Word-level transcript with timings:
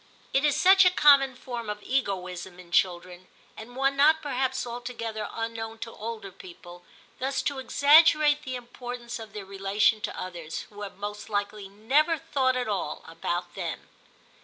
It 0.33 0.43
is 0.43 0.55
such 0.55 0.83
a 0.83 0.89
common 0.89 1.35
form 1.35 1.69
of 1.69 1.83
egoism 1.83 2.59
in 2.59 2.71
children, 2.71 3.27
and 3.55 3.75
one 3.75 3.95
not 3.95 4.23
perhaps 4.23 4.65
altogether 4.65 5.29
unknown 5.31 5.77
to 5.77 5.91
VIII 5.91 5.97
TIM 5.97 6.01
177 6.01 6.01
older 6.09 6.31
people, 6.31 6.85
thus 7.19 7.43
to 7.43 7.59
exaggerate 7.59 8.41
the 8.41 8.55
import 8.55 8.99
ance 8.99 9.19
of 9.19 9.33
their 9.33 9.45
relation 9.45 10.01
to 10.01 10.19
others, 10.19 10.61
who 10.71 10.81
have 10.81 10.97
most 10.97 11.29
likely 11.29 11.69
never 11.69 12.17
thought 12.17 12.57
at 12.57 12.67
all 12.67 13.03
about 13.07 13.53
them. 13.53 13.89